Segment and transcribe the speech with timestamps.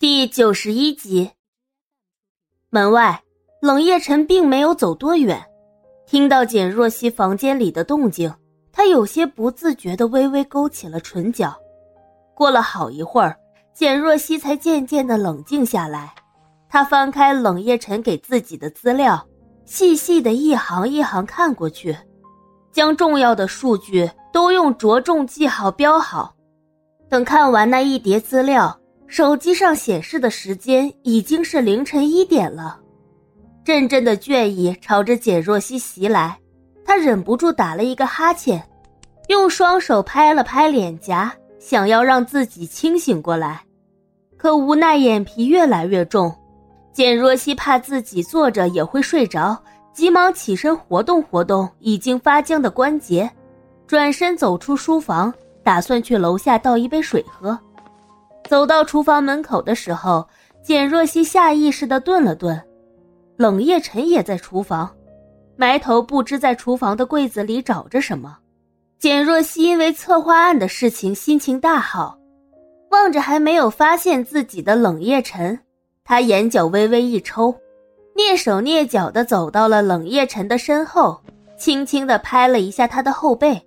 [0.00, 1.32] 第九十一集。
[2.70, 3.20] 门外，
[3.60, 5.44] 冷夜晨并没有走多远，
[6.06, 8.32] 听到简若曦房间里的动静，
[8.70, 11.52] 他有些不自觉的微微勾起了唇角。
[12.32, 13.36] 过了好一会儿，
[13.74, 16.14] 简若曦才渐渐的冷静下来。
[16.68, 19.26] 他翻开冷夜晨给自己的资料，
[19.64, 21.98] 细细的一行一行看过去，
[22.70, 26.36] 将重要的数据都用着重记号标好。
[27.08, 28.78] 等看完那一叠资料。
[29.08, 32.78] 手机上显示的时间已经是凌晨一点了，
[33.64, 36.38] 阵阵的倦意朝着简若曦袭来，
[36.84, 38.62] 他忍不住打了一个哈欠，
[39.28, 43.62] 用双手拍了拍脸颊，想要让自己清醒过来，
[44.36, 46.30] 可无奈眼皮越来越重，
[46.92, 49.58] 简若曦怕自己坐着也会睡着，
[49.94, 53.28] 急忙起身活动活动已经发僵的关节，
[53.86, 55.32] 转身走出书房，
[55.62, 57.58] 打算去楼下倒一杯水喝。
[58.48, 60.26] 走到厨房门口的时候，
[60.62, 62.58] 简若曦下意识的顿了顿。
[63.36, 64.90] 冷夜晨也在厨房，
[65.54, 68.38] 埋头不知在厨房的柜子里找着什么。
[68.98, 72.18] 简若曦因为策划案的事情心情大好，
[72.90, 75.60] 望着还没有发现自己的冷夜晨，
[76.02, 77.54] 她眼角微微一抽，
[78.16, 81.20] 蹑手蹑脚的走到了冷夜晨的身后，
[81.58, 83.62] 轻轻的拍了一下他的后背。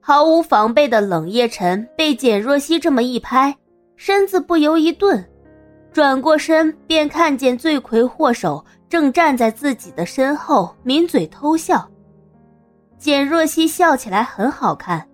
[0.00, 3.56] 毫无防备的冷夜晨被简若曦这么一拍。
[3.96, 5.24] 身子不由一顿，
[5.92, 11.88] 转过身便看见罪魁祸首正站在自己的身后，抿嘴偷笑。
[12.98, 15.06] 简若曦笑起来很好看，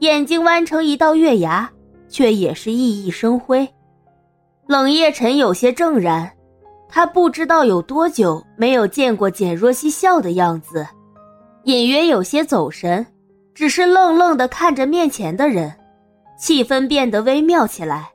[0.00, 1.70] 眼睛弯成一道月牙，
[2.08, 3.68] 却也是熠熠生辉。
[4.66, 6.30] 冷夜晨有些怔然，
[6.88, 10.86] 他不知道有多久没有见过简若曦笑的样子，
[11.64, 13.04] 隐约有些走神，
[13.54, 15.72] 只是愣愣的看着面前的人，
[16.38, 18.08] 气氛变得微妙起来。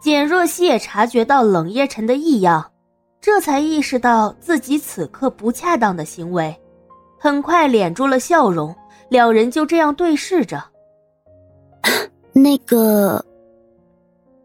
[0.00, 2.70] 简若曦也察觉到冷夜晨的异样，
[3.20, 6.56] 这才意识到自己此刻不恰当的行为，
[7.18, 8.74] 很快敛住了笑容，
[9.08, 10.62] 两人就这样对视着。
[12.32, 13.24] 那个，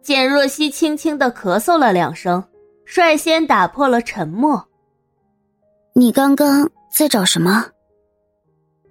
[0.02, 2.44] 简若曦轻轻的咳嗽了两声，
[2.86, 4.66] 率先打破了沉默。
[5.94, 7.68] 你刚刚在找什么？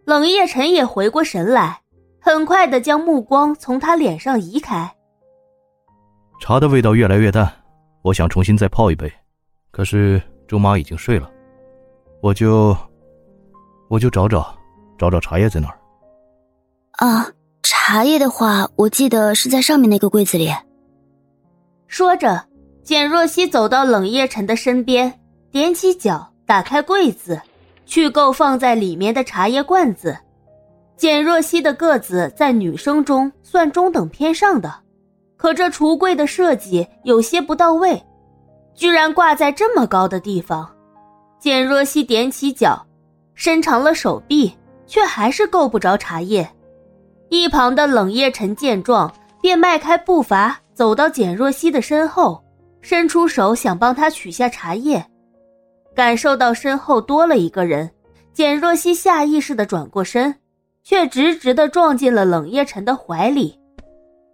[0.04, 1.80] 冷夜晨也回过神来，
[2.20, 4.94] 很快的将目光从他脸上移开。
[6.40, 7.48] 茶的味道越来越淡，
[8.02, 9.12] 我想重新再泡一杯，
[9.70, 11.30] 可是周妈已经睡了，
[12.22, 12.76] 我就
[13.88, 14.52] 我就找找
[14.98, 15.78] 找找茶叶在哪儿。
[16.92, 17.30] 啊，
[17.62, 20.50] 茶叶的话，我记得是在上面那个柜子里。
[21.86, 22.42] 说着，
[22.82, 25.20] 简若曦走到冷夜晨的身边，
[25.52, 27.40] 踮起脚打开柜子，
[27.84, 30.16] 去够放在里面的茶叶罐子。
[30.96, 34.74] 简若曦的个子在女生中算中等偏上的。
[35.40, 38.00] 可这橱柜的设计有些不到位，
[38.74, 40.70] 居然挂在这么高的地方。
[41.38, 42.86] 简若曦踮起脚，
[43.34, 44.54] 伸长了手臂，
[44.86, 46.46] 却还是够不着茶叶。
[47.30, 52.44] 一旁的冷夜晨见状，便迈开步伐走到简若曦的身后，
[52.82, 55.02] 伸出手想帮她取下茶叶。
[55.94, 57.90] 感受到身后多了一个人，
[58.34, 60.34] 简若曦下意识地转过身，
[60.84, 63.58] 却直直地撞进了冷夜晨的怀里。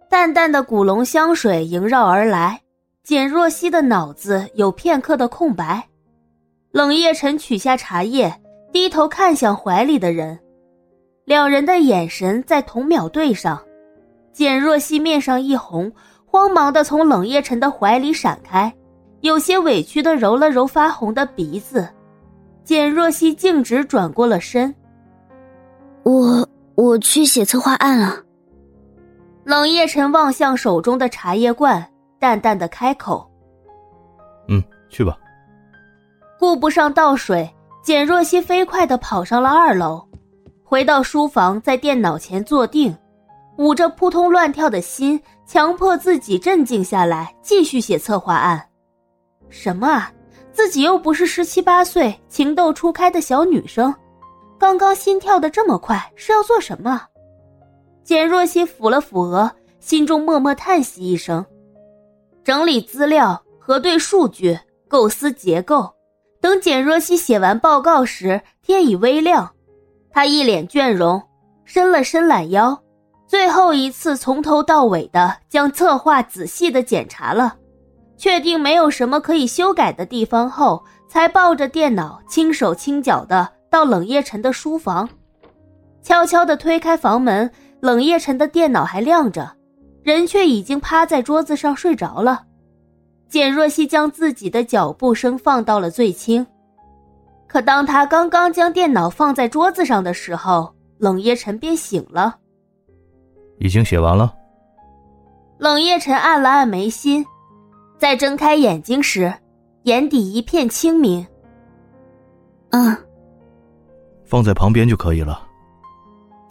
[0.09, 2.61] 淡淡的古龙香水萦绕而来，
[3.03, 5.85] 简若曦的脑子有片刻的空白。
[6.71, 8.33] 冷夜晨取下茶叶，
[8.71, 10.39] 低头看向怀里的人，
[11.25, 13.61] 两人的眼神在同秒对上。
[14.31, 15.91] 简若曦面上一红，
[16.25, 18.73] 慌忙的从冷夜晨的怀里闪开，
[19.21, 21.87] 有些委屈的揉了揉发红的鼻子。
[22.63, 24.73] 简若曦径直转过了身，
[26.03, 28.23] 我我去写策划案了。
[29.47, 31.81] 冷夜晨望向手中的茶叶罐，
[32.19, 33.25] 淡淡的开口
[34.49, 35.17] ：“嗯，去吧。”
[36.37, 37.49] 顾不上倒水，
[37.81, 40.05] 简若曦飞快的跑上了二楼，
[40.65, 42.93] 回到书房，在电脑前坐定，
[43.57, 48.61] 捂着扑通乱跳的心，强迫自己镇静下来，继续写策划案。
[49.47, 50.11] 什么啊，
[50.51, 53.95] 自己又不是十七八岁情窦初开的小女生，
[54.59, 57.01] 刚刚心跳的这么快，是要做什么？
[58.07, 59.51] 简若曦抚了抚额，
[59.81, 61.45] 心中默默叹息一声，
[62.41, 64.57] 整理资料、核对数据、
[64.87, 65.93] 构思结构。
[66.39, 69.51] 等简若曦写完报告时，天已微亮。
[70.09, 71.21] 她一脸倦容，
[71.65, 72.81] 伸了伸懒腰，
[73.27, 77.57] 最后一次从头到尾的将策划仔细的检查了，
[78.15, 85.09] 确定没有什么可以修改的地方后，才抱着电脑轻手轻脚的到冷夜晨的书房，
[86.01, 87.51] 悄悄的推开房门。
[87.81, 89.49] 冷夜晨的电脑还亮着，
[90.03, 92.43] 人却已经趴在桌子上睡着了。
[93.29, 96.45] 简若曦将自己的脚步声放到了最轻。
[97.47, 102.37] 可当他刚刚将电脑放在桌子上的时候，冷夜晨便醒了。
[103.59, 104.33] 已经写完了。
[105.57, 107.25] 冷夜晨按了按眉心，
[107.97, 109.33] 在睁开眼睛时，
[109.83, 111.25] 眼底一片清明。
[112.71, 112.95] 嗯，
[114.25, 115.46] 放在旁边就可以了。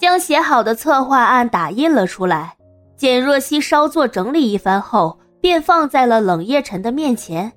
[0.06, 2.56] 将写好的策划案打印了出来，
[2.96, 7.52] 简若曦稍作整理一番后，便放在了冷夜晨的面前。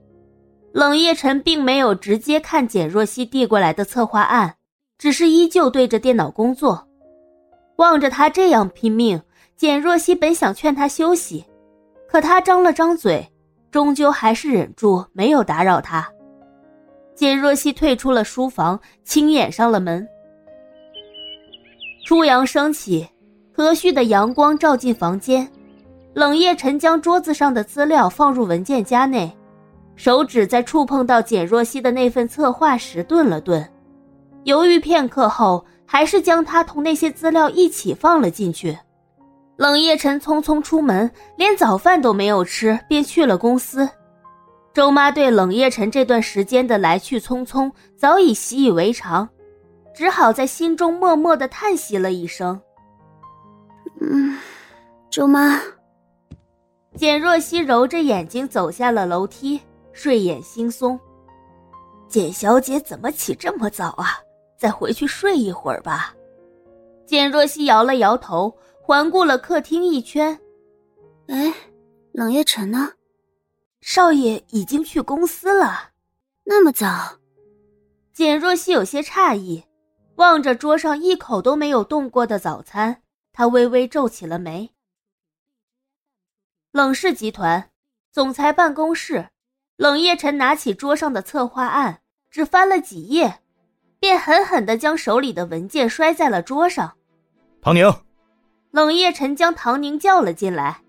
[0.72, 4.56] 冷夜晨并没有直接看简若曦递过来的策划案，
[4.98, 6.88] 只是依旧对着电脑工作。
[7.76, 9.22] 望着他这样拼命，
[9.56, 11.46] 简若曦本想劝他休息，
[12.10, 13.32] 可他张了张嘴，
[13.70, 16.12] 终究还是忍住没有打扰他。
[17.14, 20.08] 简若曦退出了书房，轻掩上了门。
[22.10, 23.08] 初阳升起，
[23.54, 25.48] 和煦的阳光照进房间。
[26.16, 29.32] 冷夜晨将桌子上的资料放入文件夹内。
[29.96, 33.64] 手指在触碰到简若曦的那份策划时顿了顿，
[34.46, 38.76] 犹豫片刻后，还是将它同那些资料一起放了进去。
[39.58, 43.88] 冷夜晨匆匆出门，连早饭都没有吃，便去了公司。
[44.74, 49.30] 周妈对冷夜晨这段时间的来去匆匆早已习以为常，
[50.00, 52.58] 只好在心中默默的叹息了一声
[54.00, 54.40] ：“嗯，
[55.10, 55.60] 周妈。”
[56.96, 59.60] 简若曦揉着眼睛走下了楼梯。
[59.92, 60.98] 睡眼惺忪，
[62.08, 64.22] 简小姐怎么起这么早啊？
[64.58, 66.16] 再回去睡一会儿吧。
[67.06, 70.40] 简若曦摇了摇头，环顾了客厅一圈。
[71.28, 71.54] 哎，
[72.14, 72.94] 冷夜晨呢？
[73.82, 75.90] 少爷已经去公司了。
[76.46, 76.88] 那么早？
[78.14, 79.62] 简若曦有些诧异，
[80.20, 83.02] 望着桌上一口都没有动过的早餐，
[83.32, 84.70] 他微微皱起了眉。
[86.74, 87.70] 冷氏集团
[88.12, 89.30] 总裁办公室。
[89.78, 93.40] 冷夜晨拿起桌上的策划案，只翻了几页，
[93.98, 96.98] 便狠狠地将手里的文件摔在了桌上。
[97.62, 97.90] 唐宁，
[98.72, 100.82] 冷夜晨将唐宁叫了进来，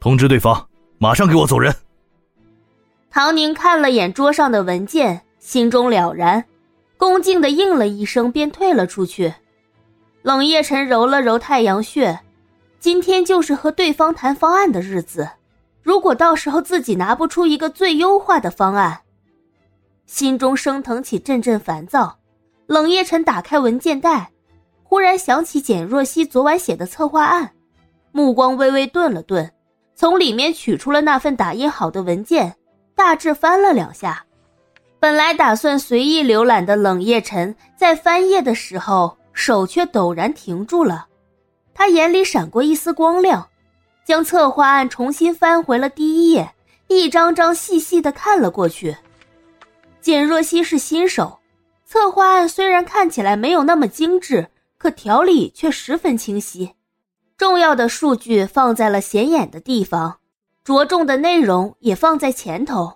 [0.00, 0.68] 通知对方
[0.98, 1.72] 马上给我走人。
[3.10, 6.44] 唐宁看了眼桌上的文件，心中了然，
[6.96, 9.34] 恭敬地应了一声，便退了出去。
[10.22, 12.18] 冷夜晨揉了揉太阳穴，
[12.80, 15.28] 今天就是和对方谈方案的日子。
[15.82, 19.00] 如果到时候自己拿不出一个最优化的方案，
[20.06, 22.18] 心中升腾起阵阵烦躁。
[22.66, 24.30] 冷夜晨打开文件袋，
[24.82, 27.52] 忽然想起简若曦昨晚写的策划案，
[28.10, 29.48] 目光微微顿了顿，
[29.94, 32.56] 从里面取出了那份打印好的文件，
[32.96, 34.24] 大致翻了两下。
[35.06, 41.06] 本来打算随意浏览的冷夜晨，在翻页的时候手却陡然停住了，
[41.72, 43.48] 他眼里闪过一丝光亮。
[44.04, 46.52] 将策划案重新翻回了第一页，
[46.88, 48.96] 一张张细细的看了过去。
[50.00, 51.38] 简若曦是新手，
[51.84, 56.72] 策划案虽然看起来没有那么精致，可条理却十分清晰。
[57.36, 60.18] 重要的数据放在了显眼的地方，
[60.64, 62.94] 着重的内容也放在前头。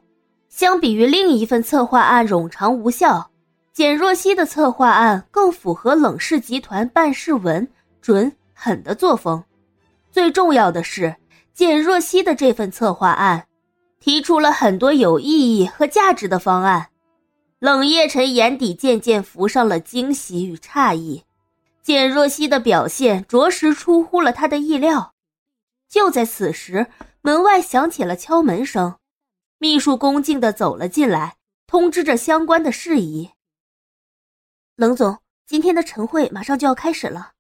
[0.51, 3.31] 相比于另一份策划案冗长无效，
[3.73, 7.67] 简若曦的策划案更符合冷氏集团办事稳、
[8.03, 9.43] 准、狠的作风。
[10.11, 11.17] 最重要的是，
[11.55, 13.47] 简若曦的这份策划案，
[14.01, 16.89] 提出了很多有意义和价值的方案。
[17.61, 21.25] 冷夜晨眼底渐渐浮上了惊喜与诧异，
[21.83, 25.13] 简若曦的表现着实出乎了他的意料。
[25.89, 26.89] 就在此时，
[27.23, 28.97] 门外响起了敲门声，
[29.63, 31.37] 秘书恭敬的走了进来，
[31.67, 33.33] 通知着相关的事宜。
[34.75, 37.33] 冷总，今天的晨会马上就要开始了。